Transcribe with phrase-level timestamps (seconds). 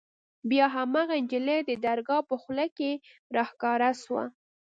[0.49, 2.91] بيا هماغه نجلۍ د درګاه په خوله کښې
[3.35, 4.23] راښکاره سوه.